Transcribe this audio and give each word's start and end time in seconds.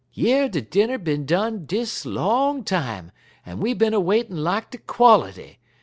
'Yer 0.15 0.49
de 0.49 0.63
dinner 0.63 0.97
bin 0.97 1.27
done 1.27 1.65
dis 1.67 2.07
long 2.07 2.63
time, 2.63 3.11
en 3.45 3.59
we 3.59 3.71
bin 3.71 3.93
a 3.93 3.99
waitin' 3.99 4.43
lak 4.43 4.71
de 4.71 4.79
quality. 4.79 5.59